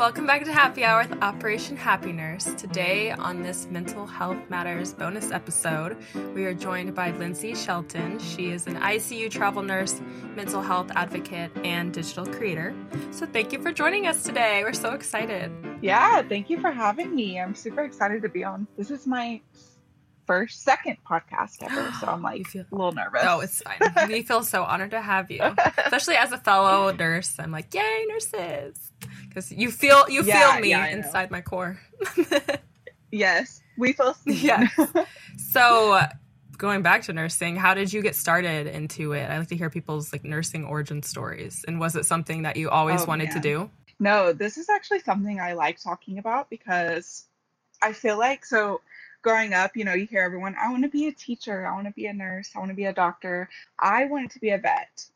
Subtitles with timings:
[0.00, 2.44] Welcome back to Happy Hour with Operation Happy Nurse.
[2.54, 5.94] Today, on this Mental Health Matters bonus episode,
[6.34, 8.18] we are joined by Lindsay Shelton.
[8.18, 10.00] She is an ICU travel nurse,
[10.34, 12.74] mental health advocate, and digital creator.
[13.10, 14.64] So, thank you for joining us today.
[14.64, 15.52] We're so excited.
[15.82, 17.38] Yeah, thank you for having me.
[17.38, 18.66] I'm super excited to be on.
[18.78, 19.42] This is my
[20.26, 23.22] first, second podcast ever, so I'm like feel- a little nervous.
[23.24, 24.08] Oh, it's fine.
[24.08, 25.42] we feel so honored to have you,
[25.84, 27.34] especially as a fellow nurse.
[27.38, 28.92] I'm like, yay, nurses,
[29.30, 31.80] because you feel you yeah, feel me yeah, inside my core.
[33.12, 34.34] yes, we feel seen.
[34.34, 34.66] Yeah.
[35.52, 36.00] So,
[36.58, 39.30] going back to nursing, how did you get started into it?
[39.30, 42.68] I like to hear people's like nursing origin stories, and was it something that you
[42.68, 43.34] always oh, wanted man.
[43.34, 43.70] to do?
[43.98, 47.24] No, this is actually something I like talking about because
[47.82, 48.80] I feel like so
[49.22, 51.86] growing up, you know, you hear everyone, I want to be a teacher, I want
[51.86, 53.48] to be a nurse, I want to be a doctor.
[53.78, 55.06] I wanted to be a vet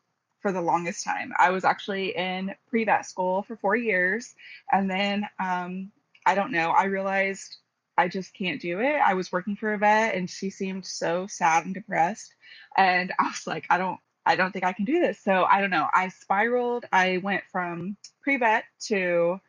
[0.45, 1.33] for the longest time.
[1.39, 4.35] I was actually in pre vet school for four years.
[4.71, 5.91] And then um,
[6.23, 7.57] I don't know, I realized
[7.97, 8.93] I just can't do it.
[9.03, 12.31] I was working for a vet and she seemed so sad and depressed.
[12.77, 13.99] And I was like, I don't.
[14.23, 15.19] I don't think I can do this.
[15.19, 15.87] So I don't know.
[15.91, 16.85] I spiraled.
[16.91, 19.39] I went from pre vet to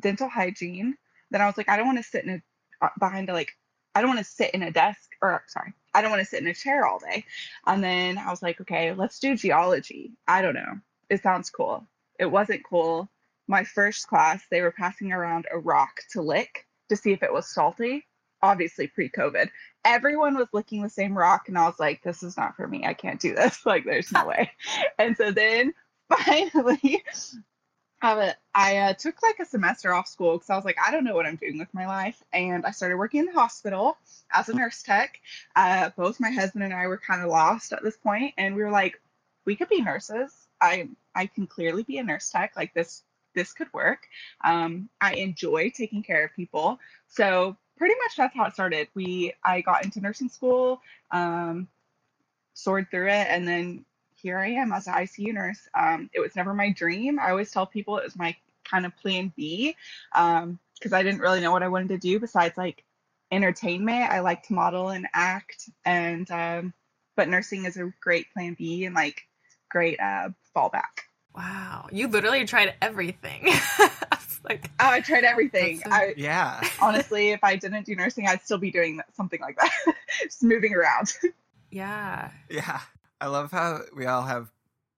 [0.00, 0.96] dental hygiene.
[1.30, 3.52] Then I was like, I don't want to sit in a uh, behind a like
[3.94, 6.42] I don't want to sit in a desk or sorry, I don't want to sit
[6.42, 7.24] in a chair all day.
[7.66, 10.12] And then I was like, okay, let's do geology.
[10.26, 10.80] I don't know.
[11.08, 11.86] It sounds cool.
[12.18, 13.08] It wasn't cool.
[13.48, 17.32] My first class, they were passing around a rock to lick to see if it
[17.32, 18.06] was salty.
[18.42, 19.50] Obviously, pre COVID.
[19.84, 22.84] Everyone was licking the same rock, and I was like, this is not for me.
[22.84, 23.60] I can't do this.
[23.66, 24.50] Like, there's no way.
[24.98, 25.74] And so then
[26.08, 27.04] finally,
[28.02, 31.04] I, I uh, took like a semester off school because I was like, I don't
[31.04, 32.22] know what I'm doing with my life.
[32.32, 33.96] And I started working in the hospital
[34.32, 35.20] as a nurse tech.
[35.54, 38.62] Uh, both my husband and I were kind of lost at this point, and we
[38.62, 39.00] were like,
[39.44, 40.32] we could be nurses.
[40.60, 42.54] I I can clearly be a nurse tech.
[42.56, 43.02] Like this
[43.34, 44.06] this could work.
[44.44, 46.78] Um, I enjoy taking care of people.
[47.08, 48.88] So pretty much that's how it started.
[48.94, 51.68] We I got into nursing school, um,
[52.54, 53.84] soared through it, and then
[54.22, 55.60] here I am as an ICU nurse.
[55.74, 57.18] Um, it was never my dream.
[57.18, 59.76] I always tell people it was my kind of plan B
[60.12, 60.58] because um,
[60.92, 62.84] I didn't really know what I wanted to do besides like
[63.30, 64.10] entertainment.
[64.10, 66.72] I like to model and act, and um,
[67.16, 69.22] but nursing is a great plan B and like
[69.70, 71.02] great uh, fallback.
[71.34, 73.46] Wow, you literally tried everything.
[74.44, 75.78] like, oh, I tried everything.
[75.78, 76.60] So, I, yeah.
[76.80, 80.74] honestly, if I didn't do nursing, I'd still be doing something like that, just moving
[80.74, 81.12] around.
[81.74, 82.30] Yeah.
[82.50, 82.82] Yeah.
[83.22, 84.50] I love how we all have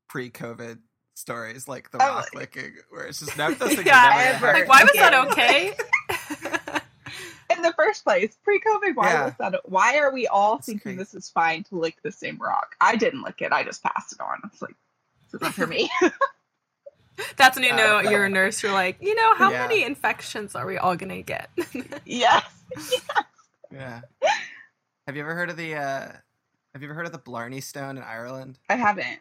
[0.09, 0.79] pre-COVID
[1.13, 3.71] stories like the oh, rock licking, where it's just never.
[3.83, 5.75] yeah, like why was that okay?
[7.55, 9.25] In the first place, pre-COVID, why yeah.
[9.27, 9.61] was that?
[9.67, 12.75] Why are we all That's thinking this is fine to lick the same rock?
[12.81, 13.53] I didn't lick it.
[13.53, 14.41] I just passed it on.
[14.51, 14.75] It's like
[15.31, 15.91] this isn't for me.
[17.37, 18.63] That's when you know uh, you're a nurse.
[18.63, 19.67] You're like, you know, how yeah.
[19.67, 21.51] many infections are we all gonna get?
[22.07, 22.43] yes.
[22.75, 23.03] yes.
[23.71, 24.01] Yeah.
[25.07, 26.09] Have you ever heard of the uh,
[26.75, 28.59] have you ever heard of the Blarney Stone in Ireland?
[28.69, 29.21] I haven't.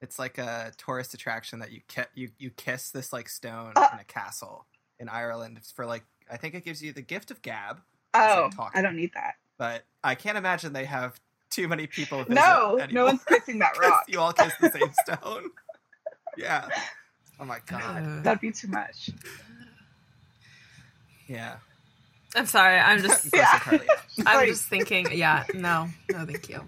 [0.00, 3.88] It's like a tourist attraction that you ki- you you kiss this like stone uh,
[3.92, 4.66] in a castle
[4.98, 5.58] in Ireland.
[5.58, 7.82] It's for like I think it gives you the gift of gab.
[8.14, 9.34] Oh, I don't need that.
[9.58, 12.24] But I can't imagine they have too many people.
[12.28, 12.88] no, anymore.
[12.92, 14.04] no one's kissing that rock.
[14.08, 15.50] you all kiss the same stone.
[16.36, 16.68] yeah.
[17.38, 18.24] Oh my god.
[18.24, 19.10] That'd be too much.
[21.28, 21.56] Yeah.
[22.34, 22.78] I'm sorry.
[22.78, 23.28] I'm just.
[23.34, 23.60] yeah.
[24.26, 25.08] I'm just thinking.
[25.12, 25.44] Yeah.
[25.54, 25.88] No.
[26.10, 26.24] No.
[26.24, 26.62] Thank you.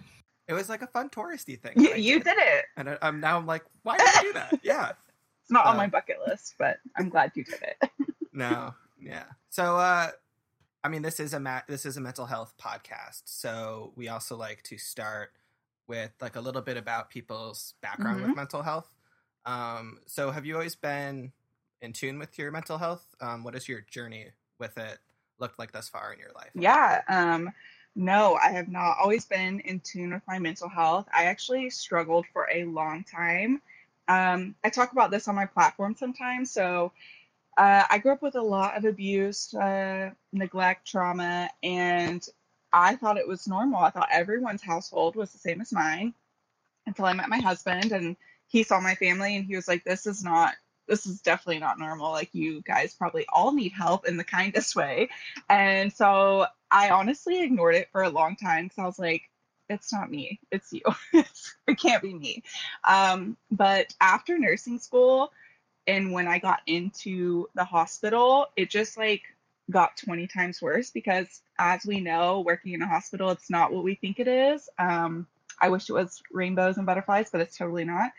[0.47, 1.73] It was like a fun touristy thing.
[1.77, 2.25] You, you did.
[2.25, 2.39] did.
[2.39, 4.61] it, and I, am now I'm like, why did I do that?
[4.63, 4.91] Yeah.
[5.43, 7.91] It's not uh, on my bucket list, but I'm glad you did it.
[8.33, 8.75] no.
[8.99, 9.25] Yeah.
[9.51, 10.11] So, uh,
[10.83, 14.37] I mean, this is a ma- this is a mental health podcast, so we also
[14.37, 15.33] like to start
[15.87, 18.29] with like a little bit about people's background mm-hmm.
[18.29, 18.89] with mental health.
[19.45, 21.33] Um, so, have you always been
[21.83, 23.05] in tune with your mental health?
[23.21, 24.99] Um, what is your journey with it?
[25.39, 26.51] Looked like thus far in your life?
[26.55, 27.03] Yeah.
[27.09, 27.51] Um,
[27.97, 31.07] no, I have not always been in tune with my mental health.
[31.13, 33.63] I actually struggled for a long time.
[34.09, 36.51] Um, I talk about this on my platform sometimes.
[36.51, 36.93] So
[37.57, 42.27] uh, I grew up with a lot of abuse, uh, neglect, trauma, and
[42.73, 43.79] I thought it was normal.
[43.79, 46.15] I thought everyone's household was the same as mine
[46.87, 48.17] until I met my husband and
[48.49, 50.55] he saw my family and he was like, This is not
[50.89, 52.13] this is definitely not normal.
[52.13, 55.09] Like, you guys probably all need help in the kindest way.
[55.49, 59.23] And so I honestly ignored it for a long time because I was like,
[59.69, 60.83] it's not me, it's you.
[61.13, 62.43] it can't be me.
[62.87, 65.33] Um, but after nursing school,
[65.87, 69.23] and when I got into the hospital, it just like
[69.71, 73.85] got 20 times worse because, as we know, working in a hospital, it's not what
[73.85, 74.69] we think it is.
[74.79, 75.27] Um,
[75.61, 78.13] I wish it was rainbows and butterflies, but it's totally not.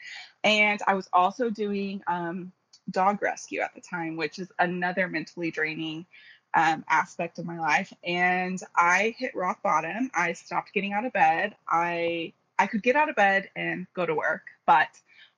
[0.43, 2.51] And I was also doing um,
[2.89, 6.05] dog rescue at the time, which is another mentally draining
[6.53, 7.93] um, aspect of my life.
[8.03, 10.09] And I hit rock bottom.
[10.13, 11.55] I stopped getting out of bed.
[11.67, 14.87] I I could get out of bed and go to work, but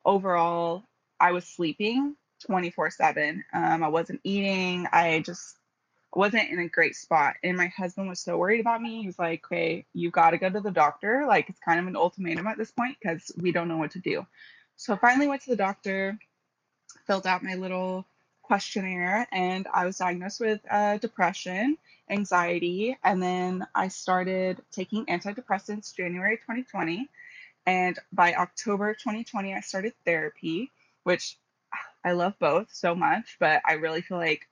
[0.06, 0.84] overall,
[1.20, 2.16] I was sleeping
[2.46, 3.46] 24 um, 7.
[3.54, 4.88] I wasn't eating.
[4.92, 5.58] I just
[6.14, 7.36] wasn't in a great spot.
[7.44, 9.02] And my husband was so worried about me.
[9.02, 11.26] He was like, okay, you've got to go to the doctor.
[11.28, 14.00] Like, it's kind of an ultimatum at this point because we don't know what to
[14.00, 14.26] do.
[14.78, 16.18] So I finally went to the doctor,
[17.06, 18.06] filled out my little
[18.42, 21.78] questionnaire, and I was diagnosed with uh, depression,
[22.10, 22.98] anxiety.
[23.04, 27.10] And then I started taking antidepressants January 2020.
[27.66, 30.72] And by October 2020, I started therapy,
[31.04, 31.38] which
[32.04, 34.48] I love both so much, but I really feel like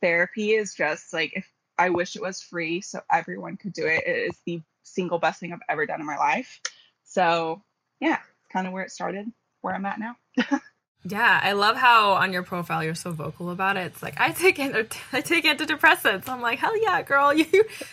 [0.00, 1.48] therapy is just like if
[1.78, 4.04] I wish it was free so everyone could do it.
[4.06, 6.60] It is the single best thing I've ever done in my life.
[7.04, 7.62] So
[8.00, 8.18] yeah,
[8.52, 10.16] kind of where it started, where I'm at now.
[11.04, 13.86] yeah, I love how on your profile you're so vocal about it.
[13.86, 16.28] It's like I take I take antidepressants.
[16.28, 17.32] I'm like, hell yeah, girl.
[17.34, 17.46] You,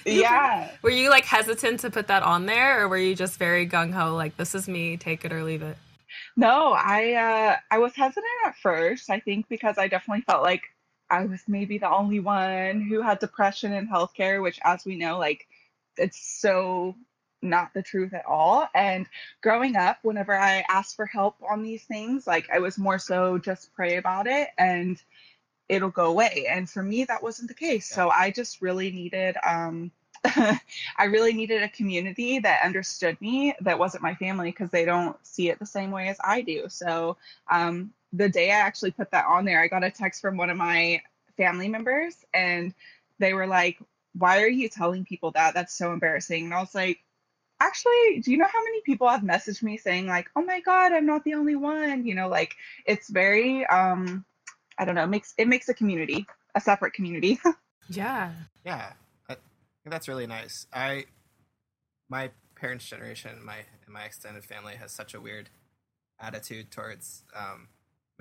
[0.06, 0.72] you yeah.
[0.82, 3.94] Were you like hesitant to put that on there, or were you just very gung
[3.94, 5.78] ho, like this is me, take it or leave it?
[6.36, 9.10] No, I uh, I was hesitant at first.
[9.10, 10.64] I think because I definitely felt like
[11.14, 15.20] I was maybe the only one who had depression in healthcare, which, as we know,
[15.20, 15.48] like
[15.96, 16.96] it's so
[17.44, 18.68] not the truth at all.
[18.74, 19.06] And
[19.42, 23.38] growing up, whenever I asked for help on these things, like I was more so
[23.38, 25.00] just pray about it and
[25.70, 26.48] it'll go away.
[26.50, 27.88] And for me, that wasn't the case.
[27.88, 29.92] So I just really needed, um,
[30.26, 35.18] I really needed a community that understood me, that wasn't my family, because they don't
[35.26, 36.70] see it the same way as I do.
[36.70, 37.18] So
[37.52, 40.52] um, the day I actually put that on there, I got a text from one
[40.52, 41.02] of my
[41.36, 42.74] family members and
[43.20, 43.80] they were like,
[44.14, 45.56] Why are you telling people that?
[45.56, 46.46] That's so embarrassing.
[46.46, 47.00] And I was like,
[47.60, 50.92] Actually, do you know how many people have messaged me saying, like, oh my God,
[50.92, 52.06] I'm not the only one?
[52.06, 52.56] You know, like
[52.86, 54.26] it's very um
[54.78, 56.26] I don't know, it makes it makes a community,
[56.56, 57.40] a separate community.
[57.90, 58.32] yeah.
[58.66, 58.94] Yeah.
[59.30, 59.38] I
[59.86, 60.68] that's really nice.
[60.72, 61.06] I
[62.10, 65.50] my parents' generation, my my extended family has such a weird
[66.20, 67.68] attitude towards um,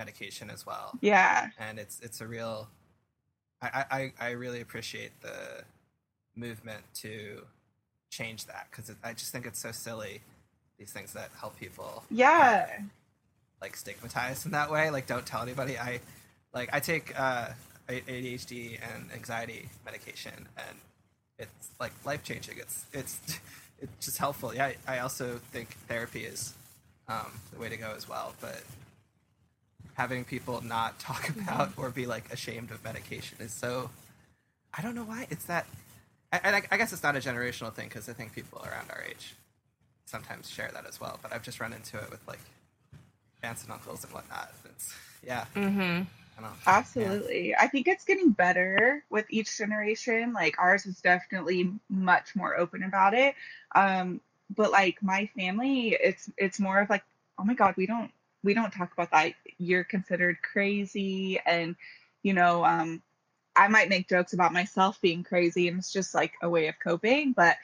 [0.03, 0.99] medication as well.
[1.01, 1.51] Yeah.
[1.59, 2.69] And it's it's a real
[3.63, 5.63] I, I, I really appreciate the
[6.35, 7.43] movement to
[8.11, 10.21] change that because I just think it's so silly
[10.79, 12.67] these things that help people yeah.
[13.61, 14.91] like stigmatized in that way.
[14.91, 15.79] Like don't tell anybody.
[15.79, 16.01] I
[16.53, 17.51] like I take uh,
[17.89, 20.77] ADHD and anxiety medication and
[21.39, 23.21] it's like life changing it's it's
[23.81, 24.53] it's just helpful.
[24.53, 26.55] Yeah I also think therapy is
[27.09, 28.63] um, the way to go as well but
[29.95, 33.91] having people not talk about or be like ashamed of medication is so
[34.77, 35.67] i don't know why it's that
[36.33, 39.03] and I, I guess it's not a generational thing because i think people around our
[39.09, 39.35] age
[40.07, 42.41] sometimes share that as well but i've just run into it with like
[43.43, 44.95] aunts and uncles and whatnot it's
[45.25, 46.03] yeah mm-hmm.
[46.67, 47.51] Absolutely.
[47.51, 47.57] Yeah.
[47.61, 50.33] I think it's getting better with each generation.
[50.33, 53.35] Like ours is definitely much more open about it.
[53.75, 54.21] Um,
[54.55, 57.05] but like my family, it's it's more of like,
[57.39, 58.11] oh my god, we don't
[58.43, 59.35] we don't talk about that.
[59.59, 61.41] You're considered crazy.
[61.45, 61.77] And,
[62.23, 63.03] you know, um,
[63.55, 66.75] I might make jokes about myself being crazy and it's just like a way of
[66.83, 67.57] coping, but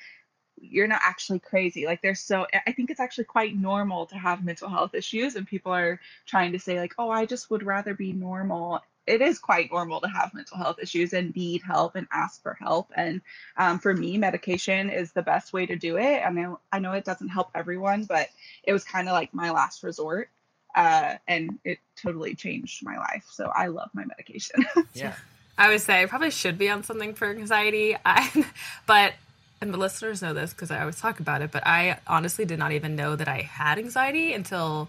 [0.60, 1.86] you're not actually crazy.
[1.86, 5.46] Like there's so I think it's actually quite normal to have mental health issues and
[5.46, 9.38] people are trying to say like, "Oh, I just would rather be normal." It is
[9.38, 12.92] quite normal to have mental health issues and need help and ask for help.
[12.94, 13.22] And
[13.56, 16.22] um, for me, medication is the best way to do it.
[16.26, 18.28] I know I know it doesn't help everyone, but
[18.64, 20.28] it was kind of like my last resort
[20.74, 23.24] uh, and it totally changed my life.
[23.30, 24.64] So I love my medication.
[24.94, 25.14] yeah.
[25.58, 28.46] I would say I probably should be on something for anxiety, I,
[28.86, 29.14] but
[29.60, 31.50] and the listeners know this because I always talk about it.
[31.50, 34.88] But I honestly did not even know that I had anxiety until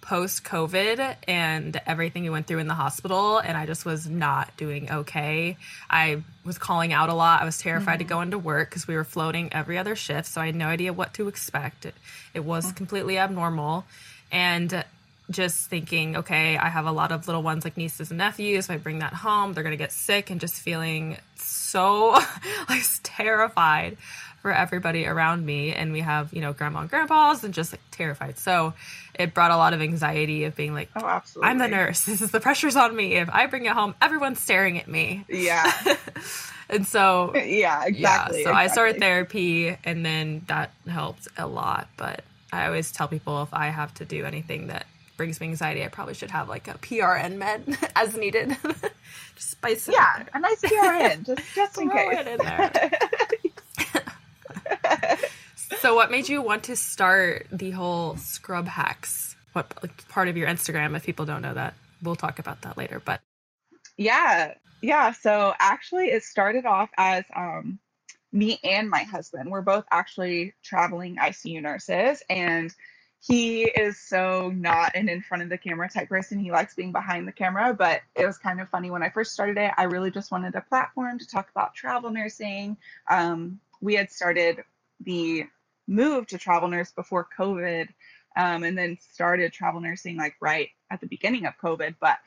[0.00, 4.56] post COVID and everything we went through in the hospital, and I just was not
[4.56, 5.56] doing okay.
[5.88, 7.40] I was calling out a lot.
[7.40, 8.08] I was terrified mm-hmm.
[8.08, 10.66] to go into work because we were floating every other shift, so I had no
[10.66, 11.86] idea what to expect.
[11.86, 11.94] It,
[12.34, 12.74] it was mm-hmm.
[12.74, 13.84] completely abnormal,
[14.32, 14.84] and
[15.30, 18.66] just thinking, okay, I have a lot of little ones like nieces and nephews.
[18.66, 22.10] If I bring that home, they're going to get sick and just feeling so
[22.68, 23.98] like terrified
[24.40, 25.72] for everybody around me.
[25.72, 28.38] And we have, you know, grandma and grandpas and just like terrified.
[28.38, 28.72] So
[29.14, 31.50] it brought a lot of anxiety of being like, oh, absolutely.
[31.50, 32.04] I'm the nurse.
[32.06, 33.14] This is the pressure's on me.
[33.14, 35.24] If I bring it home, everyone's staring at me.
[35.28, 35.70] Yeah.
[36.70, 37.98] and so, yeah, exactly.
[38.00, 38.52] Yeah, so exactly.
[38.52, 41.88] I started therapy and then that helped a lot.
[41.96, 44.86] But I always tell people if I have to do anything that
[45.18, 48.56] brings me anxiety, I probably should have like a PRN med as needed.
[49.34, 49.92] just spice it.
[49.92, 52.26] Yeah, a nice PRN, just just in case.
[52.26, 52.38] In
[55.80, 59.36] so, what made you want to start the whole scrub hacks?
[59.52, 61.74] What like, part of your Instagram, if people don't know that?
[62.02, 63.00] we'll talk about that later.
[63.04, 63.20] But
[63.96, 65.12] yeah, yeah.
[65.12, 67.78] So actually, it started off as um,
[68.32, 69.50] me and my husband.
[69.50, 72.74] We're both actually traveling ICU nurses, and
[73.20, 76.38] he is so not an in front of the camera type person.
[76.38, 79.32] He likes being behind the camera, but it was kind of funny when I first
[79.32, 79.72] started it.
[79.76, 82.76] I really just wanted a platform to talk about travel nursing.
[83.10, 84.62] Um, we had started
[85.00, 85.46] the
[85.86, 87.88] move to travel nurse before COVID,
[88.36, 91.96] um, and then started travel nursing like right at the beginning of COVID.
[92.00, 92.18] But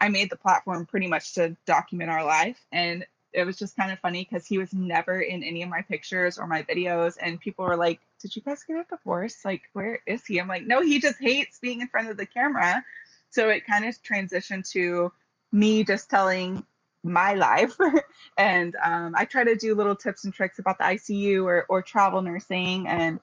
[0.00, 3.04] I made the platform pretty much to document our life, and
[3.36, 6.38] it was just kind of funny because he was never in any of my pictures
[6.38, 9.44] or my videos, and people were like, "Did you guys get a divorce?
[9.44, 12.26] Like, where is he?" I'm like, "No, he just hates being in front of the
[12.26, 12.82] camera."
[13.30, 15.12] So it kind of transitioned to
[15.52, 16.64] me just telling
[17.04, 17.76] my life
[18.38, 21.82] and um, i try to do little tips and tricks about the icu or, or
[21.82, 23.20] travel nursing and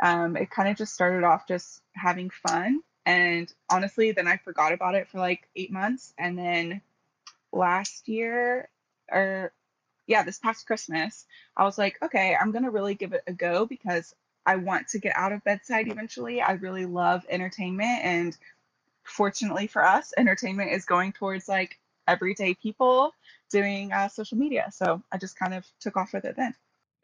[0.00, 4.72] um, it kind of just started off just having fun and honestly then i forgot
[4.72, 6.82] about it for like eight months and then
[7.52, 8.68] last year
[9.10, 9.52] or
[10.06, 11.24] yeah this past christmas
[11.56, 14.14] i was like okay i'm gonna really give it a go because
[14.46, 18.36] i want to get out of bedside eventually i really love entertainment and
[19.04, 23.12] fortunately for us entertainment is going towards like everyday people
[23.50, 24.70] doing uh, social media.
[24.72, 26.54] So I just kind of took off with it then.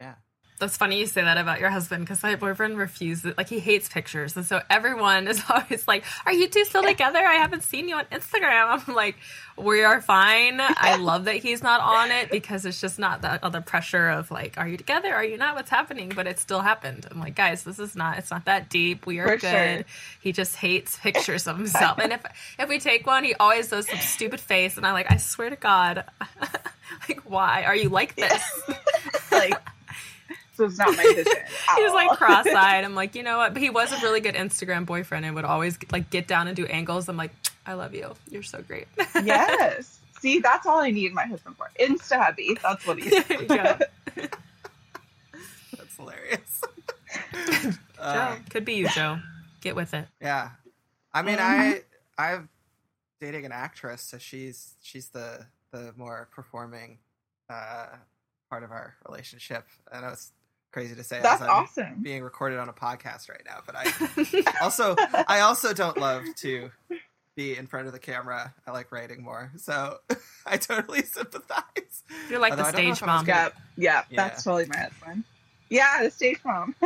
[0.01, 0.15] Yeah.
[0.61, 3.89] That's funny you say that about your husband because my boyfriend refuses, like, he hates
[3.89, 4.37] pictures.
[4.37, 7.19] And so everyone is always like, Are you two still together?
[7.19, 8.85] I haven't seen you on Instagram.
[8.89, 9.17] I'm like,
[9.57, 10.59] We are fine.
[10.61, 14.31] I love that he's not on it because it's just not the other pressure of,
[14.31, 15.13] like, Are you together?
[15.15, 15.57] Are you not?
[15.57, 16.13] What's happening?
[16.15, 17.07] But it still happened.
[17.11, 19.07] I'm like, Guys, this is not, it's not that deep.
[19.07, 19.77] We are For good.
[19.79, 19.85] sure.
[20.21, 21.99] He just hates pictures of himself.
[21.99, 22.23] and if,
[22.59, 24.77] if we take one, he always does some stupid face.
[24.77, 26.05] And I'm like, I swear to God,
[27.09, 28.43] like, why are you like this?
[29.33, 29.55] Like,
[30.61, 31.33] was not my vision.
[31.77, 32.85] he was like cross-eyed.
[32.85, 33.53] I'm like, you know what?
[33.55, 36.57] But he was a really good Instagram boyfriend and would always like get down and
[36.57, 37.09] do angles.
[37.09, 37.33] I'm like,
[37.67, 38.15] I love you.
[38.31, 38.87] You're so great.
[39.25, 39.99] yes.
[40.21, 41.71] See, that's all I need my husband for.
[41.81, 42.57] Insta hubby.
[42.63, 43.25] That's what he's.
[43.49, 43.79] There.
[45.77, 46.61] That's hilarious.
[47.33, 49.19] Joe, Uh, could be you, Joe.
[49.61, 50.07] Get with it.
[50.21, 50.51] yeah.
[51.13, 51.81] I mean, I
[52.17, 52.49] I'm
[53.21, 56.99] dating an actress, so she's she's the the more performing
[57.49, 57.87] uh,
[58.49, 59.67] part of our relationship.
[59.93, 60.33] And I know it's
[60.73, 62.03] crazy to say That's as I'm awesome.
[62.03, 64.95] being recorded on a podcast right now, but I also
[65.29, 66.71] I also don't love to
[67.37, 68.55] be in front of the camera.
[68.67, 69.99] I like writing more, so
[70.47, 72.03] I totally sympathize.
[72.29, 73.25] You're like Although the I don't know stage if I was mom.
[73.27, 74.29] gonna- Yeah, yeah, Yeah.
[74.29, 75.25] that's totally my husband.
[75.69, 76.75] Yeah, the stage mom.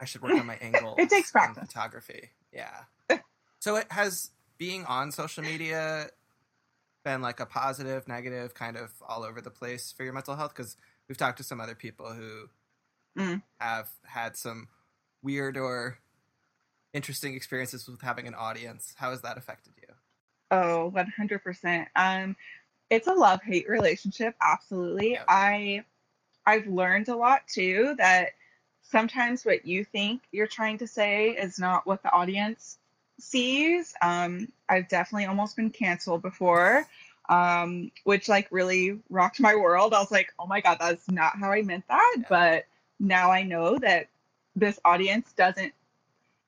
[0.00, 0.94] I should work on my angles.
[0.98, 1.64] It takes practice.
[1.66, 2.30] photography.
[2.52, 2.70] Yeah.
[3.58, 6.08] so it has being on social media
[7.04, 10.52] been like a positive, negative, kind of all over the place for your mental health?
[10.54, 10.76] Because
[11.08, 12.48] we've talked to some other people who
[13.16, 13.42] Mm.
[13.60, 14.68] have had some
[15.22, 15.98] weird or
[16.92, 18.94] interesting experiences with having an audience.
[18.96, 19.92] How has that affected you?
[20.50, 21.88] Oh, 100%.
[21.96, 22.36] Um
[22.90, 25.12] it's a love-hate relationship, absolutely.
[25.12, 25.24] Yeah.
[25.28, 25.84] I
[26.46, 28.30] I've learned a lot too that
[28.82, 32.78] sometimes what you think you're trying to say is not what the audience
[33.18, 33.94] sees.
[34.00, 36.86] Um I've definitely almost been canceled before.
[37.28, 39.92] Um, which like really rocked my world.
[39.92, 42.14] I was like, oh my God, that's not how I meant that.
[42.18, 42.24] Yeah.
[42.28, 42.64] But
[42.98, 44.08] now I know that
[44.56, 45.72] this audience doesn't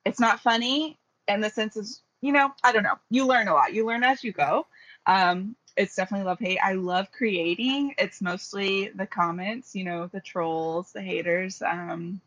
[0.05, 0.97] it's not funny
[1.27, 1.87] in the sense of
[2.21, 4.65] you know i don't know you learn a lot you learn as you go
[5.05, 10.19] um it's definitely love hate i love creating it's mostly the comments you know the
[10.19, 12.19] trolls the haters um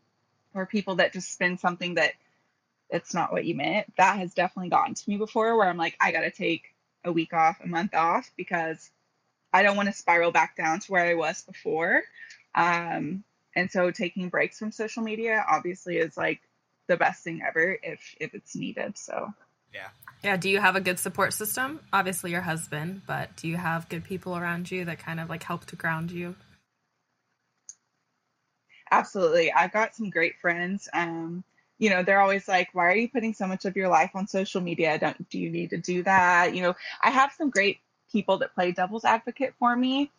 [0.53, 2.13] or people that just spin something that
[2.89, 5.95] it's not what you meant that has definitely gotten to me before where i'm like
[5.99, 6.74] i gotta take
[7.05, 8.89] a week off a month off because
[9.53, 12.01] i don't want to spiral back down to where i was before
[12.55, 13.23] um
[13.55, 16.41] and so taking breaks from social media obviously is like
[16.87, 19.33] the best thing ever if if it's needed so
[19.73, 19.87] Yeah.
[20.23, 20.37] Yeah.
[20.37, 21.81] Do you have a good support system?
[21.93, 25.43] Obviously, your husband, but do you have good people around you that kind of like
[25.43, 26.35] help to ground you?
[28.91, 31.43] absolutely i've got some great friends um
[31.77, 34.27] you know they're always like why are you putting so much of your life on
[34.27, 34.97] social media?
[34.97, 36.55] Don't do you need to do that?
[36.55, 37.79] You know i have some great
[38.11, 40.11] people that play devil's advocate for me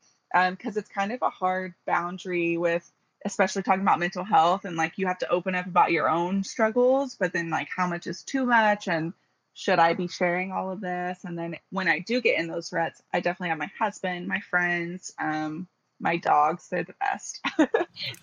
[0.50, 2.90] because it's kind of a hard boundary with
[3.24, 6.44] especially talking about mental health and like you have to open up about your own
[6.44, 9.12] struggles but then like how much is too much and
[9.54, 11.24] should i be sharing all of this?
[11.24, 14.40] And then when i do get in those ruts i definitely have my husband my
[14.40, 15.66] friends um
[16.00, 17.40] my dogs they're the best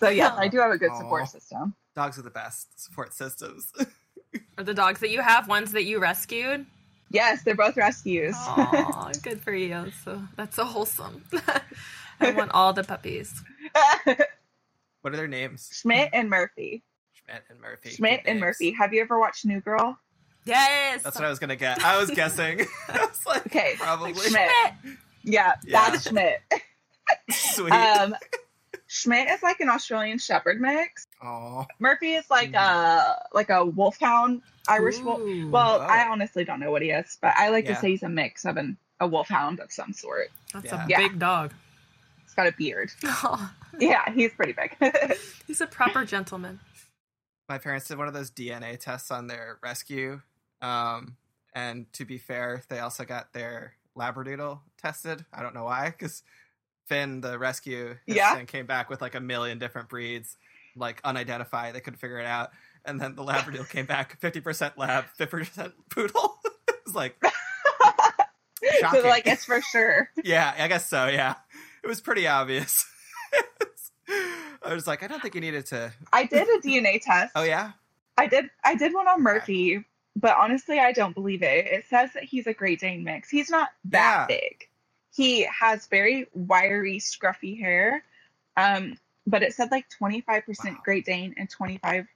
[0.00, 0.98] so yes i do have a good Aw.
[0.98, 3.72] support system Dogs are the best support systems.
[4.58, 6.66] Or the dogs that you have, ones that you rescued?
[7.10, 9.92] yes they're both rescues Aw, good for you.
[10.04, 11.22] So that's so wholesome.
[12.20, 13.32] I want all the puppies.
[15.02, 15.68] what are their names?
[15.72, 17.90] schmidt and murphy Schmidt and Murphy.
[17.90, 18.58] schmidt Good and names.
[18.60, 19.98] murphy have you ever watched new girl
[20.46, 21.02] Yes.
[21.02, 21.82] That's what I was gonna get.
[21.82, 22.66] I was guessing.
[22.88, 24.50] I was like, Okay, probably Schmidt.
[25.22, 25.90] Yeah, Yeah.
[25.90, 26.42] that's Schmidt.
[27.30, 27.72] sweet.
[27.72, 28.14] Um,
[28.86, 31.06] Schmidt is like an Australian Shepherd mix.
[31.22, 35.20] Oh, Murphy is like a like a Wolfhound Irish wolf.
[35.50, 35.86] Well, Oh.
[35.86, 37.74] I honestly don't know what he is, but I like Yeah.
[37.74, 40.28] to say he's a mix of an a wolfhound of some sort.
[40.52, 40.84] That's Yeah.
[40.84, 40.98] a Yeah.
[40.98, 41.52] big dog.
[42.22, 42.90] He's got a beard.
[43.04, 44.76] Oh, Yeah, he's pretty big.
[45.46, 46.60] he's a proper gentleman.
[47.48, 50.22] my parents did one of those DNA tests on their rescue.
[50.62, 51.16] Um,
[51.54, 55.26] and to be fair, they also got their labradoodle tested.
[55.32, 56.22] I don't know why, because
[56.86, 58.42] Finn, the rescue, Yeah.
[58.44, 60.36] came back with like a million different breeds,
[60.76, 61.74] like unidentified.
[61.74, 62.50] They couldn't figure it out.
[62.84, 66.38] And then the labradoodle came back 50% lab, 50% poodle.
[66.68, 69.02] it was like, so Shocking.
[69.04, 70.10] like it's for sure.
[70.24, 71.06] yeah, I guess so.
[71.06, 71.34] Yeah.
[71.82, 72.86] It was pretty obvious.
[74.66, 75.92] I was like, I don't think you needed to.
[76.12, 77.32] I did a DNA test.
[77.34, 77.72] Oh, yeah?
[78.16, 79.84] I did I did one on Murphy,
[80.16, 81.66] but honestly I don't believe it.
[81.66, 83.28] It says that he's a Great Dane mix.
[83.28, 84.36] He's not that Yeah.
[84.38, 84.68] big.
[85.14, 88.02] He has very wiry, scruffy hair.
[88.56, 90.76] Um, but it said like 25% Wow.
[90.84, 92.06] Great Dane and 25%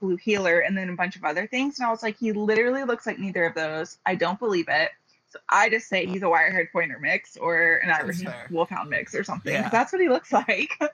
[0.00, 1.78] Blue Heeler and then a bunch of other things.
[1.78, 3.98] And I was like, he literally looks like neither of those.
[4.04, 4.90] I don't believe it.
[5.28, 9.14] So I just say he's a wire haired pointer mix or an Irish wolfhound mix
[9.14, 9.52] or something.
[9.52, 9.68] Yeah.
[9.68, 10.70] That's what he looks like.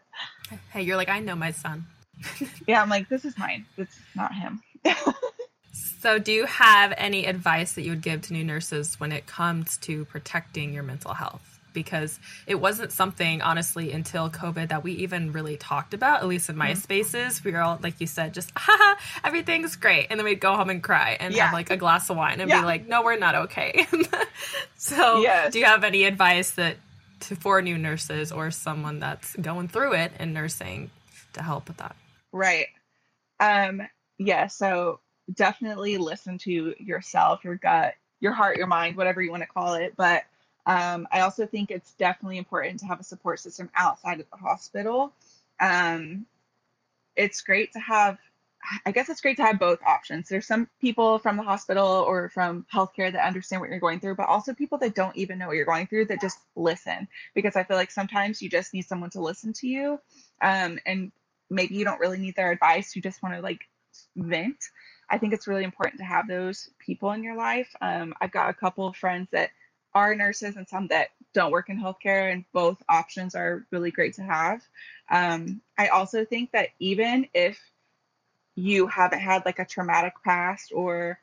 [0.71, 1.87] Hey, you're like, I know my son.
[2.67, 3.65] yeah, I'm like, this is mine.
[3.79, 4.61] It's not him.
[5.73, 9.27] So, do you have any advice that you would give to new nurses when it
[9.27, 11.49] comes to protecting your mental health?
[11.73, 16.51] Because it wasn't something, honestly, until COVID that we even really talked about, at least
[16.51, 17.43] in my spaces.
[17.43, 20.09] We were all, like you said, just, haha, everything's great.
[20.11, 21.45] And then we'd go home and cry and Yeah.
[21.45, 22.61] have like a glass of wine and Yeah.
[22.61, 23.87] be like, no, we're not okay.
[24.77, 25.53] so, Yes.
[25.55, 26.77] do you have any advice that
[27.21, 30.91] to, for new nurses or someone that's going through it in nursing
[31.33, 31.97] to help with that?
[32.33, 32.67] Right.
[33.41, 33.81] Um,
[34.19, 35.01] yeah, so
[35.33, 39.75] definitely listen to yourself, your gut, your heart, your mind, whatever you want to call
[39.75, 39.95] it.
[39.97, 40.25] But
[40.67, 44.37] um, I also think it's definitely important to have a support system outside of the
[44.37, 45.13] hospital.
[45.61, 46.27] Um,
[47.17, 48.19] it's great to have,
[48.87, 50.29] I guess it's great to have both options.
[50.29, 54.15] There's some people from the hospital or from healthcare that understand what you're going through,
[54.15, 57.09] but also people that don't even know what you're going through that just listen.
[57.35, 59.99] Because I feel like sometimes you just need someone to listen to you.
[60.41, 61.11] Um, and
[61.51, 63.61] maybe you don't really need their advice you just want to like
[64.17, 64.57] vent
[65.13, 67.69] i think it's really important to have those people in your life.
[67.81, 69.51] Um, i've got a couple of friends that
[69.95, 74.15] are nurses and some that don't work in healthcare and both options are really great
[74.15, 74.63] to have.
[75.11, 77.61] Um, i also think that even if
[78.57, 81.19] you haven't had like a traumatic past or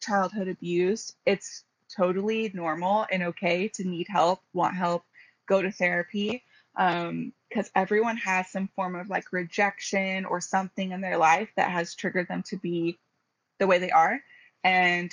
[0.00, 5.04] childhood abuse it's totally normal and okay to need help want help
[5.46, 6.42] go to therapy.
[6.76, 11.70] Um because everyone has some form of like rejection or something in their life that
[11.70, 12.98] has triggered them to be
[13.58, 14.20] the way they are
[14.64, 15.12] and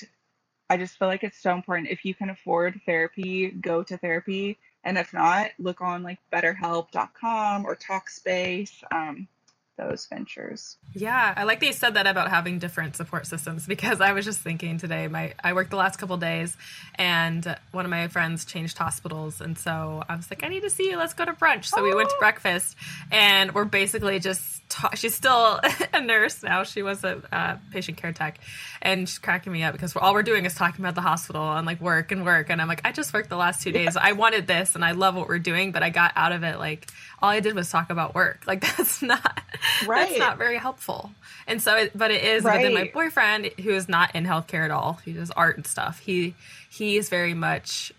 [0.69, 4.57] i just feel like it's so important if you can afford therapy go to therapy
[4.83, 9.27] and if not look on like betterhelp.com or talkspace um
[9.75, 14.01] those ventures Yeah, I like that you said that about having different support systems because
[14.01, 15.07] I was just thinking today.
[15.07, 16.55] My I worked the last couple days,
[16.93, 20.69] and one of my friends changed hospitals, and so I was like, I need to
[20.69, 20.97] see you.
[20.97, 21.65] Let's go to brunch.
[21.65, 22.19] So we went to Oh.
[22.19, 22.75] breakfast,
[23.11, 24.61] and we're basically just.
[24.95, 25.59] She's still
[25.93, 26.63] a nurse now.
[26.63, 28.39] She was a uh, patient care tech,
[28.81, 31.65] and she's cracking me up because all we're doing is talking about the hospital and
[31.65, 32.49] like work and work.
[32.49, 33.95] And I'm like, I just worked the last two days.
[33.97, 36.59] I wanted this, and I love what we're doing, but I got out of it
[36.59, 36.87] like
[37.21, 38.41] all I did was talk about work.
[38.53, 39.41] Like that's not
[39.87, 41.09] that's not very helpful.
[41.47, 42.43] And so, it, but it is.
[42.43, 45.65] But then my boyfriend, who is not in healthcare at all, he does art and
[45.65, 45.97] stuff.
[45.97, 46.35] He
[46.69, 47.91] he is very much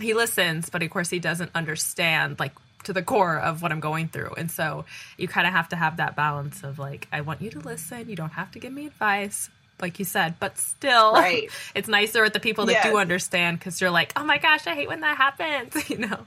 [0.00, 2.52] he listens, but of course he doesn't understand like
[2.88, 4.32] to the core of what I'm going through.
[4.38, 4.86] And so
[5.18, 8.08] you kind of have to have that balance of like, I want you to listen.
[8.08, 11.50] You don't have to give me advice, like you said, but still, Right.
[11.74, 14.74] it's nicer with the people that do understand because you're like, oh my gosh, I
[14.74, 16.26] hate when that happens, you know.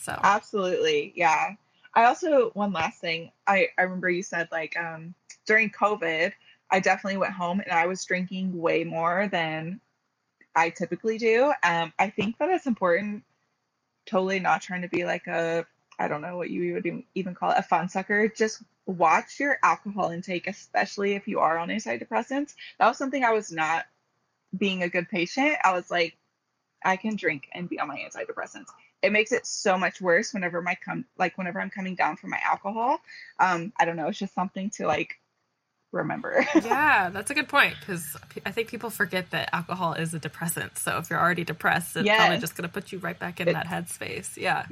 [0.00, 1.12] So Absolutely.
[1.14, 1.50] Yeah.
[1.94, 3.30] I also one last thing.
[3.46, 5.14] I I remember you said like um
[5.46, 6.32] during COVID,
[6.70, 9.82] I definitely went home and I was drinking way more than
[10.56, 11.52] I typically do.
[11.62, 13.24] Um I think that it's important
[14.06, 15.66] totally not trying to be like a
[16.00, 18.26] I don't know what you would even- call it a fun sucker.
[18.26, 22.54] Just watch your alcohol intake, especially if you are on antidepressants.
[22.78, 23.84] That was something I was not
[24.56, 25.56] being a good patient.
[25.62, 26.16] I was like,
[26.82, 28.68] I can drink and be on my antidepressants.
[29.02, 32.30] It makes it so much worse whenever my come like whenever I'm coming down from
[32.30, 32.98] my alcohol.
[33.38, 34.08] Um, I don't know.
[34.08, 35.20] It's just something to like
[35.92, 36.46] remember.
[36.54, 40.78] yeah, that's a good point because I think people forget that alcohol is a depressant.
[40.78, 43.48] So if you're already depressed, it's probably just going to put you right back in
[43.48, 44.36] It- that headspace.
[44.38, 44.64] Yeah.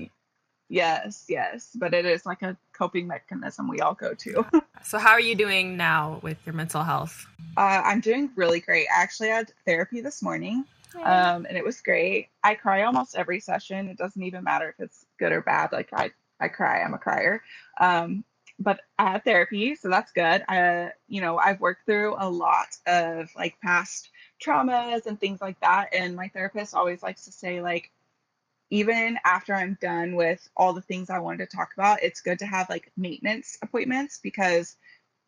[0.69, 4.45] Yes, yes, but it is like a coping mechanism we all go to.
[4.85, 7.27] So, how are you doing now with your mental health?
[7.57, 8.87] Uh, I'm doing really great.
[8.97, 10.65] I actually had therapy this morning,
[11.03, 12.29] um, and it was great.
[12.45, 13.89] I cry almost every session.
[13.89, 15.73] It doesn't even matter if it's good or bad.
[15.73, 16.81] Like I, I cry.
[16.83, 17.43] I'm a crier.
[17.81, 18.25] Um,
[18.61, 20.45] but I had therapy, so that's good.
[20.49, 24.11] I, you know, I've worked through a lot of like past
[24.45, 27.91] traumas and things like that, and my therapist always likes to say like
[28.71, 32.39] even after I'm done with all the things I wanted to talk about, it's good
[32.41, 34.77] to have like maintenance appointments because,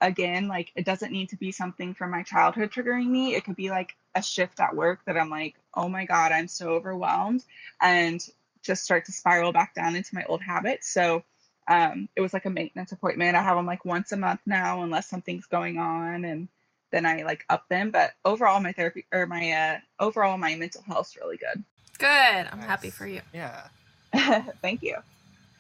[0.01, 3.35] again, like it doesn't need to be something from my childhood triggering me.
[3.35, 6.49] It could be like a shift at work that I'm like, oh my God, I'm
[6.49, 7.45] so overwhelmed,
[7.81, 8.21] and
[8.63, 10.93] just start to spiral back down into my old habits.
[10.93, 11.23] So,
[11.69, 13.37] um, it was like a maintenance appointment.
[13.37, 16.49] I have them like once a month now, unless something's going on, and
[16.91, 17.91] then I like up them.
[17.91, 21.65] But overall, my therapy or my uh, overall my mental health's really good.
[22.01, 22.07] Good.
[22.09, 22.67] I'm Nice.
[22.69, 23.21] happy for you.
[23.33, 23.69] Yeah.
[24.63, 24.97] Thank you.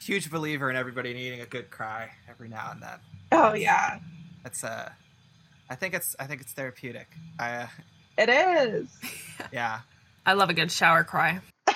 [0.00, 2.98] Huge believer in everybody needing a good cry every now and then.
[3.32, 3.98] Oh yeah,
[4.44, 4.90] It's uh
[5.68, 7.06] I think it's I think it's therapeutic.
[7.38, 7.66] I uh,
[8.18, 8.88] it is.
[9.52, 9.80] yeah.
[10.26, 11.40] I love a good shower cry.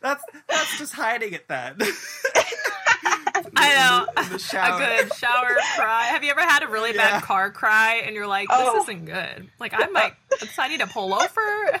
[0.00, 1.76] that's that's just hiding it then.
[3.66, 4.06] I know.
[4.08, 4.82] In the, in the shower.
[4.82, 6.04] A good shower cry.
[6.04, 7.10] Have you ever had a really Yeah.
[7.18, 8.82] bad car cry and you're like, this Oh.
[8.82, 9.48] isn't good?
[9.58, 10.14] Like, I'm like,
[10.58, 11.80] I need to pull over.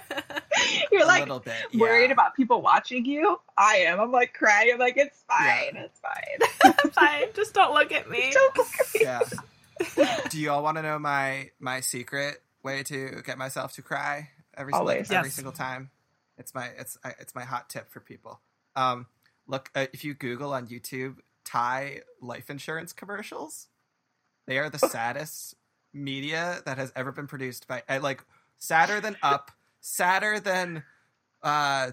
[0.90, 1.54] You're a like little bit.
[1.74, 3.38] worried about people watching you.
[3.58, 4.00] I am.
[4.00, 4.70] I'm like crying.
[4.72, 5.72] I'm like, it's fine.
[5.74, 5.84] Yeah.
[5.84, 6.92] It's fine.
[6.92, 7.24] Fine.
[7.34, 8.30] Just don't look at me.
[8.32, 9.00] Don't look at me.
[9.02, 10.18] Yeah.
[10.30, 14.30] Do you all want to know my my secret way to get myself to cry
[14.56, 15.10] every like, Always.
[15.10, 15.90] every single time?
[16.38, 18.40] It's my it's it's my hot tip for people.
[18.74, 19.06] Um,
[19.46, 23.68] look uh, if you Google on YouTube Thai life insurance commercials,
[24.46, 25.54] they are the saddest
[25.94, 28.22] media that has ever been produced by uh, like
[28.58, 30.82] sadder than Up, sadder than
[31.42, 31.92] uh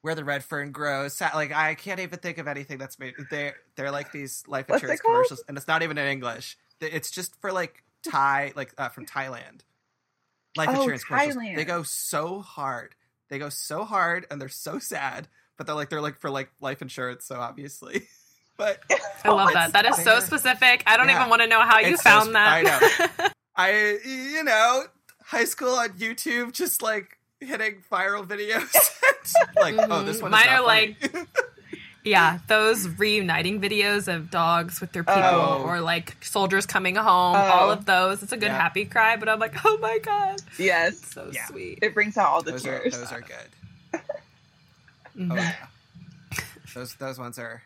[0.00, 1.14] where the red fern grows.
[1.14, 3.14] Sa- like I can't even think of anything that's made.
[3.30, 6.56] They they're like these life What's insurance commercials, and it's not even in English.
[6.80, 9.60] It's just for like Thai, like uh, from Thailand.
[10.56, 11.34] Life Oh, insurance commercials.
[11.56, 12.94] They go so hard.
[13.28, 15.28] They go so hard, and they're so sad.
[15.56, 18.02] But they're like they're like for like life insurance, so obviously.
[18.58, 18.80] But
[19.24, 19.72] I love that.
[19.72, 20.82] That is so specific.
[20.86, 21.16] I don't Yeah.
[21.20, 22.48] even want to know how you It's so found sp- that.
[22.52, 23.28] I know.
[23.56, 24.84] I you know
[25.24, 28.70] high school on YouTube, just like hitting viral videos.
[29.56, 30.22] like oh, this Mhm.
[30.22, 30.30] one.
[30.32, 30.96] Mine are funny.
[32.04, 35.62] yeah, those reuniting videos of dogs with their people Oh.
[35.64, 37.38] or like soldiers coming home, Oh.
[37.38, 38.22] all of those.
[38.22, 38.60] It's a good Yeah.
[38.60, 40.40] happy cry, but I'm like, oh my god.
[40.58, 41.00] Yes.
[41.12, 41.46] So Yeah.
[41.46, 41.78] sweet.
[41.82, 42.98] It brings out all the those are tears.
[42.98, 44.00] those are good.
[45.16, 45.32] Mhm.
[45.32, 45.54] Oh yeah.
[46.74, 47.62] those those ones are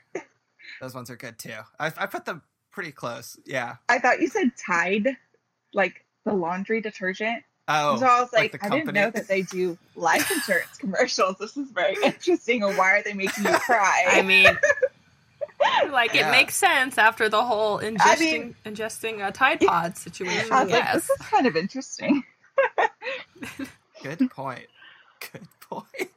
[0.83, 1.55] those ones are good too.
[1.79, 2.42] I I put them
[2.73, 3.38] pretty close.
[3.47, 3.77] Yeah.
[3.88, 5.16] I thought you said Tide,
[5.73, 7.45] like the laundry detergent.
[7.68, 11.37] Oh, so I was like, the I didn't know that they do life insurance commercials.
[11.38, 12.64] This is very interesting.
[12.64, 14.05] And why are they making you cry?
[14.09, 14.47] I mean,
[15.92, 16.29] like Yeah.
[16.29, 20.53] it makes sense after the whole ingesting I mean- ingesting a Tide Pod situation.
[20.53, 20.95] I was like, yes.
[20.95, 22.25] this is kind of interesting.
[24.03, 24.66] Good point.
[25.33, 26.11] Good point.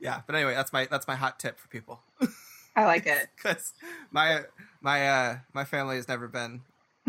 [0.00, 2.00] yeah, but anyway, that's my that's my hot tip for people.
[2.74, 3.28] I like it.
[3.36, 3.72] because
[4.10, 4.42] my
[4.80, 6.62] my uh my family has never been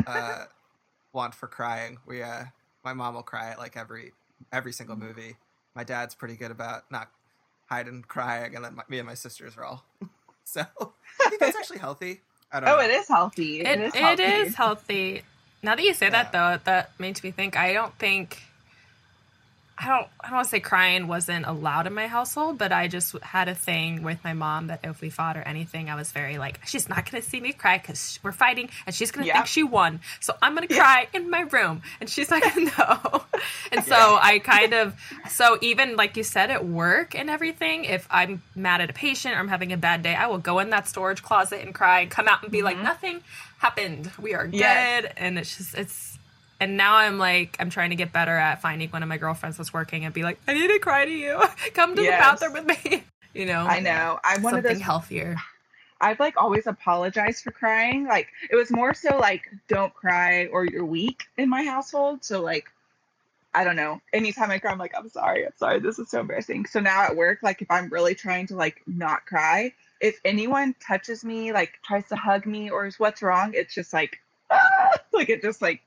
[0.06, 0.46] uh
[1.14, 1.98] want for crying.
[2.06, 2.46] We uh
[2.84, 4.14] my mom will cry at like every
[4.52, 5.38] every single movie.
[5.76, 7.10] My dad's pretty good about not
[7.68, 9.86] hiding crying, and then my, me and my sisters are all.
[10.46, 12.20] So I think that's actually healthy.
[12.52, 12.82] I don't Oh, know.
[12.84, 13.62] it is healthy.
[13.62, 14.24] It, it is healthy.
[14.24, 15.22] is healthy.
[15.64, 17.56] Now that you say that, though, that makes me think.
[17.58, 18.44] I don't think.
[19.84, 20.08] I don't.
[20.22, 23.50] I don't want to say crying wasn't allowed in my household, but I just had
[23.50, 26.66] a thing with my mom that if we fought or anything, I was very like,
[26.66, 29.34] she's not going to see me cry because we're fighting, and she's going to Yeah.
[29.36, 30.00] think she won.
[30.22, 30.82] So I'm going to Yeah.
[30.82, 33.24] cry in my room, and she's not going to know.
[33.74, 34.20] and so Yeah.
[34.22, 34.98] I kind of.
[35.30, 39.36] So even like you said at work and everything, if I'm mad at a patient
[39.36, 42.02] or I'm having a bad day, I will go in that storage closet and cry
[42.02, 42.84] and come out and be like, Mhm.
[42.84, 43.22] nothing
[43.58, 44.10] happened.
[44.18, 44.60] We are good.
[45.18, 46.13] And it's just, it's,
[46.64, 49.58] and now I'm like, I'm trying to get better at finding one of my girlfriends
[49.58, 51.44] that's working and be like, I need to cry to you.
[51.74, 52.40] Come to Yes.
[52.40, 53.04] the bathroom with me.
[53.36, 54.20] You know, I know.
[54.24, 54.82] I'm one of something those.
[54.86, 55.38] healthier.
[56.00, 58.06] I've like always apologized for crying.
[58.08, 62.24] Like it was more so like don't cry or you're weak in my household.
[62.24, 62.66] So like
[63.56, 64.02] I don't know.
[64.14, 65.80] Anytime I cry, I'm like, I'm sorry, I'm sorry.
[65.80, 66.68] This is so embarrassing.
[66.68, 70.76] So now at work, like if I'm really trying to like not cry, if anyone
[70.80, 74.20] touches me, like tries to hug me or is what's wrong, it's just like
[74.52, 74.90] ah!
[75.12, 75.82] like it just like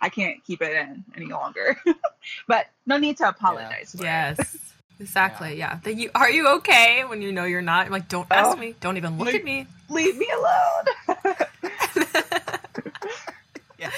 [0.00, 1.76] I can't keep it in any longer.
[2.46, 3.94] but no need to apologize.
[3.94, 4.02] it.
[4.02, 4.56] Yes.
[5.00, 5.56] Exactly.
[5.56, 5.78] Yeah.
[5.84, 7.86] That you are you okay when you know you're not?
[7.86, 8.60] I'm like, don't ask Oh.
[8.60, 8.74] me.
[8.80, 9.64] Don't even look Like- at me.
[9.88, 11.24] Leave me alone.
[13.78, 13.90] Yeah.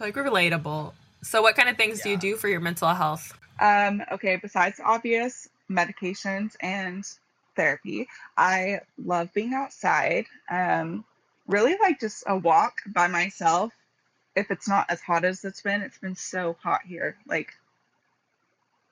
[0.00, 0.92] like relatable.
[1.22, 3.32] So, what kind of things do you do for your mental health?
[3.60, 7.04] Um, okay, besides obvious, medications and
[7.54, 8.08] therapy.
[8.36, 10.26] I love being outside.
[10.50, 11.04] Um,
[11.46, 13.72] really like just a walk by myself.
[14.38, 17.16] If it's not as hot as it's been, it's been so hot here.
[17.26, 17.54] Like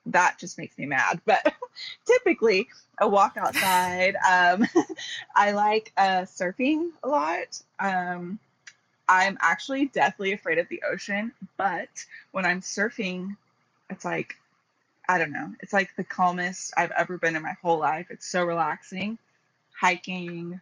[0.07, 1.21] that just makes me mad.
[1.25, 1.53] But
[2.05, 2.67] typically,
[2.99, 4.15] a walk outside.
[4.15, 4.67] Um,
[5.35, 7.61] I like uh, surfing a lot.
[7.79, 8.39] Um,
[9.07, 11.89] I'm actually deathly afraid of the ocean, but
[12.31, 13.37] when I'm surfing,
[13.89, 14.35] it's like,
[15.07, 18.07] I don't know, it's like the calmest I've ever been in my whole life.
[18.09, 19.17] It's so relaxing.
[19.79, 20.59] Hiking,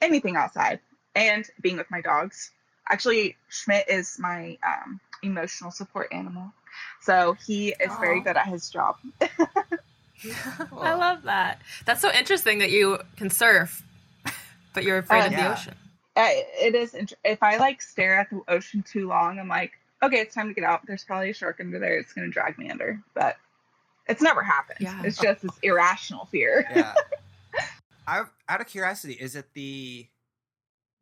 [0.00, 0.80] anything outside,
[1.16, 2.50] and being with my dogs.
[2.90, 6.52] Actually, Schmidt is my um, emotional support animal.
[7.00, 8.00] So he is Aww.
[8.00, 8.96] very good at his job.
[9.20, 11.60] I love that.
[11.84, 13.82] That's so interesting that you can surf,
[14.74, 15.52] but you're afraid uh, of the yeah.
[15.52, 15.74] ocean.
[16.16, 17.14] it is.
[17.24, 19.72] If I like stare at the ocean too long, I'm like,
[20.02, 20.80] okay, it's time to get out.
[20.86, 21.98] There's probably a shark under there.
[21.98, 23.00] It's going to drag me under.
[23.14, 23.36] But
[24.08, 24.78] it's never happened.
[24.80, 25.02] Yeah.
[25.04, 26.66] It's just this irrational fear.
[26.74, 26.94] yeah.
[28.06, 30.06] I, out of curiosity, is it the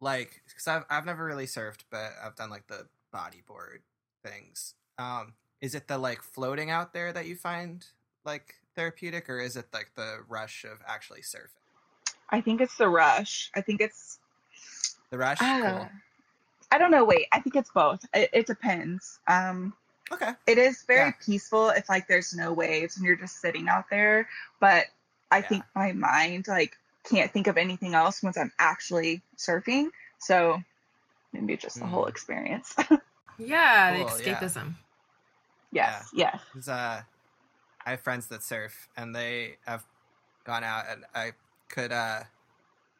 [0.01, 0.43] like?
[0.49, 3.81] Because I've I've never really surfed, but I've done like the bodyboard
[4.23, 4.75] things.
[4.99, 7.85] Um, is it the like floating out there that you find
[8.25, 11.49] like therapeutic or is it like the rush of actually surfing
[12.31, 14.19] i think it's the rush i think it's
[15.11, 15.89] the rush uh, cool.
[16.73, 19.73] i don't know wait i think it's both it, it depends um
[20.13, 21.25] okay it is very yeah.
[21.25, 24.29] peaceful if like there's no waves and you're just sitting out there
[24.61, 24.85] but
[25.31, 25.49] i yeah.
[25.49, 26.77] think my mind like
[27.09, 29.89] can't think of anything else once i'm actually surfing
[30.19, 30.59] so
[31.33, 31.89] maybe just the mm.
[31.89, 32.75] whole experience
[33.39, 34.75] yeah cool, the escapism
[35.77, 36.39] Yes, yeah.
[36.55, 36.69] yes.
[36.69, 37.03] Uh,
[37.85, 39.85] I have friends that surf, and they have
[40.45, 41.33] gone out, and I
[41.69, 42.23] could, uh,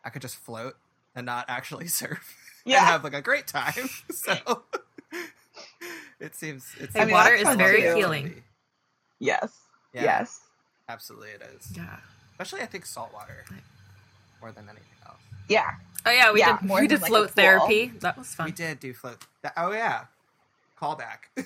[0.05, 0.75] I could just float
[1.15, 2.79] and not actually surf, yeah.
[2.79, 3.89] and have like a great time.
[4.11, 4.63] so
[6.21, 7.95] it seems it's I water is very too.
[7.95, 8.43] healing.
[9.19, 9.53] Yes.
[9.95, 10.41] Yeah, yes.
[10.89, 11.73] Absolutely, it is.
[11.75, 11.97] Yeah.
[12.33, 13.45] Especially, I think salt water
[14.47, 15.19] more than anything else.
[15.49, 15.73] Yeah.
[16.05, 16.71] Oh yeah, we yeah, did.
[16.71, 17.93] We did float therapy.
[18.01, 18.47] That was fun.
[18.47, 19.19] We did do float.
[19.57, 20.05] oh yeah,
[20.81, 21.27] callback.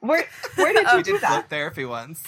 [0.00, 1.50] Where where did you we do did that?
[1.50, 2.24] therapy once.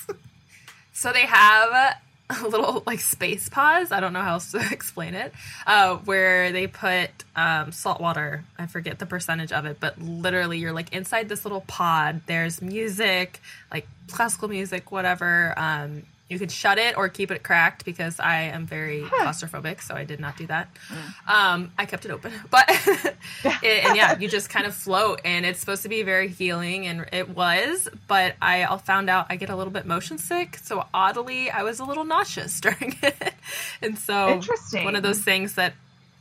[0.93, 1.97] So they have
[2.29, 3.91] a little like space pause.
[3.91, 5.33] I don't know how else to explain it.
[5.67, 8.45] Uh, where they put um, salt water.
[8.59, 12.21] I forget the percentage of it, but literally you're like inside this little pod.
[12.27, 13.41] There's music,
[13.73, 15.55] like classical music, whatever.
[15.57, 19.27] Um, you could shut it or keep it cracked because I am very huh.
[19.27, 20.71] claustrophobic, so I did not do that.
[20.89, 21.31] Mm.
[21.31, 22.65] Um, I kept it open, but
[23.45, 26.87] it, and yeah, you just kind of float, and it's supposed to be very healing,
[26.87, 27.87] and it was.
[28.09, 31.81] But I found out I get a little bit motion sick, so oddly, I was
[31.81, 33.35] a little nauseous during it,
[33.83, 34.85] and so interesting.
[34.85, 35.75] One of those things that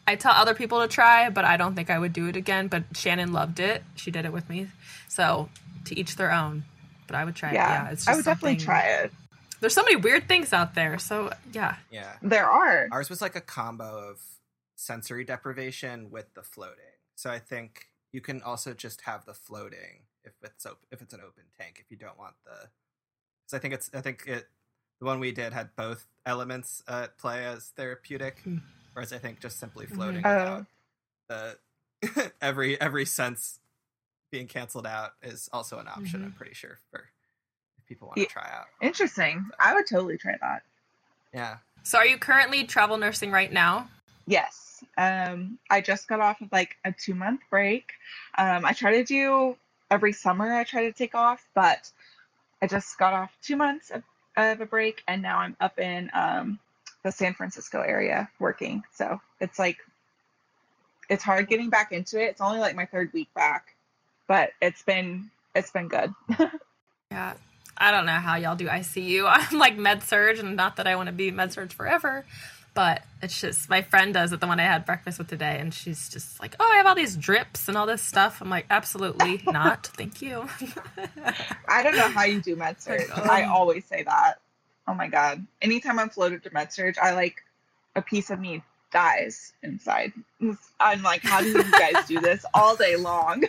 [0.05, 2.67] I tell other people to try, but I don't think I would do it again.
[2.67, 4.67] But Shannon loved it; she did it with me,
[5.07, 5.47] so
[5.85, 6.65] to each their own.
[7.07, 7.85] But I would try yeah, it.
[7.85, 9.13] Yeah, it's I would definitely try it
[9.61, 10.97] there's so many weird things out there.
[10.97, 11.75] So yeah.
[11.89, 12.13] Yeah.
[12.21, 12.89] There are.
[12.91, 14.21] Ours was like a combo of
[14.75, 16.83] sensory deprivation with the floating.
[17.15, 21.13] So I think you can also just have the floating if it's op- if it's
[21.13, 22.67] an open tank if you don't want the
[23.45, 24.47] because I think it's I think it
[24.99, 28.61] the one we did had both elements at play as therapeutic, mm.
[28.93, 29.95] whereas I think just simply mm-hmm.
[29.95, 30.63] floating mm-hmm.
[31.29, 31.57] without
[32.07, 33.59] the every every sense
[34.31, 36.19] being canceled out is also an option.
[36.19, 36.27] Mm-hmm.
[36.27, 37.05] I'm pretty sure for
[37.91, 38.27] people want to yeah.
[38.27, 38.67] try out.
[38.81, 39.49] Interesting.
[39.59, 40.63] I would totally try that.
[41.33, 41.57] Yeah.
[41.83, 43.89] So are you currently travel nursing right now?
[44.25, 44.81] Yes.
[44.97, 47.91] Um, I just got off of like a two month break.
[48.37, 49.57] Um, I try to do
[49.89, 51.91] every summer, I try to take off, but
[52.61, 54.03] I just got off two months of,
[54.37, 56.59] of a break and now I'm up in um,
[57.03, 58.83] the San Francisco area working.
[58.93, 59.79] So it's like,
[61.09, 62.29] it's hard getting back into it.
[62.29, 63.75] It's only like my third week back,
[64.29, 66.13] but it's been, it's been good.
[67.11, 67.33] yeah.
[67.81, 69.25] I don't know how y'all do ICU.
[69.51, 72.25] I'm like med surg, and not that I want to be med surg forever,
[72.75, 74.39] but it's just my friend does it.
[74.39, 76.95] The one I had breakfast with today, and she's just like, "Oh, I have all
[76.95, 80.47] these drips and all this stuff." I'm like, "Absolutely not, thank you."
[81.67, 83.09] I don't know how you do med surg.
[83.11, 84.35] I always say that.
[84.87, 85.45] Oh my god!
[85.61, 87.43] Anytime I'm floated to med surg, I like
[87.95, 90.11] a piece of me dies inside.
[90.79, 93.43] I'm like, how do you guys do this all day long?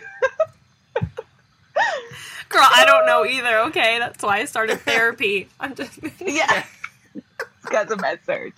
[2.53, 3.59] Girl, I don't know either.
[3.69, 5.47] Okay, that's why I started therapy.
[5.59, 6.63] I'm just yeah,
[7.63, 8.53] because of med surg.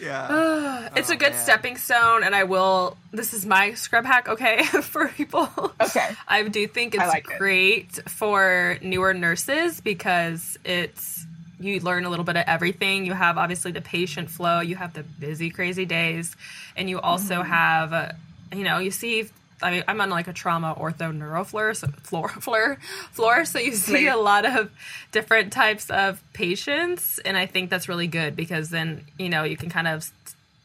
[0.00, 1.42] Yeah, it's oh, a good man.
[1.42, 2.98] stepping stone, and I will.
[3.12, 5.48] This is my scrub hack, okay, for people.
[5.80, 8.10] Okay, I do think it's like great it.
[8.10, 11.26] for newer nurses because it's
[11.60, 13.06] you learn a little bit of everything.
[13.06, 16.36] You have obviously the patient flow, you have the busy, crazy days,
[16.76, 17.50] and you also mm-hmm.
[17.50, 18.16] have,
[18.52, 19.30] you know, you see
[19.62, 22.78] I mean, I'm on like a trauma ortho neuro floor, so, floor, floor,
[23.12, 23.44] floor.
[23.44, 24.70] So you see a lot of
[25.12, 29.56] different types of patients, and I think that's really good because then you know you
[29.56, 30.10] can kind of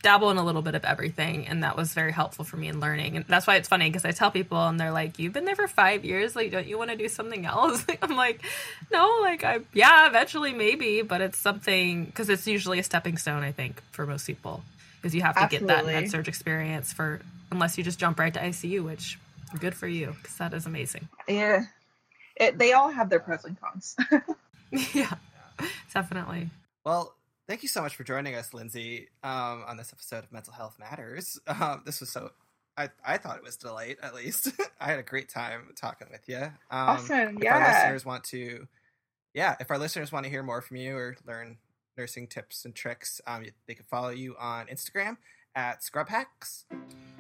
[0.02, 2.80] dabble in a little bit of everything and that was very helpful for me in
[2.80, 5.44] learning and that's why it's funny because i tell people and they're like you've been
[5.44, 8.42] there for five years like don't you want to do something else i'm like
[8.94, 13.44] no like i yeah eventually maybe but it's something because it's usually a stepping stone
[13.44, 14.64] i think for most people
[15.02, 15.68] because you have to Absolutely.
[15.68, 17.20] get that med surg experience for
[17.52, 19.20] unless you just jump right to icu which
[19.60, 21.64] good for you because that is amazing yeah
[22.36, 23.96] it, they all have their pros and cons
[24.94, 25.14] yeah
[25.94, 26.50] definitely
[26.86, 27.16] well
[27.50, 30.78] Thank you so much for joining us, Lindsay, um, on this episode of Mental Health
[30.80, 31.40] Matters.
[31.48, 32.30] Um, this was so.
[32.78, 33.98] I, I thought it was delight.
[34.04, 36.38] At least I had a great time talking with you.
[36.38, 37.38] Um, awesome.
[37.38, 37.58] If yeah.
[37.58, 38.68] our listeners want to,
[39.34, 41.58] yeah, if our listeners want to hear more from you or learn
[41.98, 45.18] nursing tips and tricks, um, they can follow you on Instagram
[45.56, 46.66] at Scrub Hacks.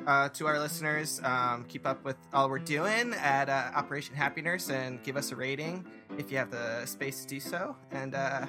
[0.08, 4.42] Uh, to our listeners, um, keep up with all we're doing at uh, Operation Happy
[4.42, 5.86] Nurse and give us a rating
[6.18, 7.76] if you have the space to do so.
[7.92, 8.46] And uh,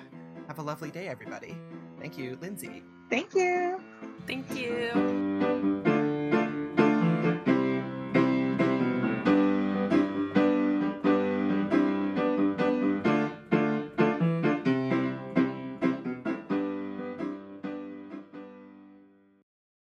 [0.47, 1.57] have a lovely day, everybody.
[1.99, 2.83] Thank you, Lindsay.
[3.11, 3.81] Thank you.
[4.27, 5.83] Thank you.